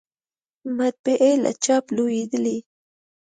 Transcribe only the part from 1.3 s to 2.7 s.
له چاپ لویدلې